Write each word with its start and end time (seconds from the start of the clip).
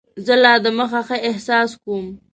زه 0.25 0.33
لا 0.43 0.53
دمخه 0.63 1.01
ښه 1.07 1.17
احساس 1.29 1.69
کوم. 1.83 2.05